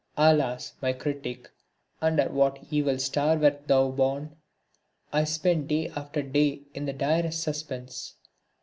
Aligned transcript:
Alas, 0.17 0.73
my 0.81 0.93
critique, 0.93 1.47
under 2.01 2.27
what 2.27 2.57
evil 2.71 2.97
star 2.97 3.37
wert 3.37 3.67
thou 3.67 3.91
born! 3.91 4.35
I 5.13 5.25
spent 5.25 5.67
day 5.67 5.89
after 5.89 6.23
day 6.23 6.63
in 6.73 6.87
the 6.87 6.93
direst 6.93 7.43
suspense. 7.43 8.15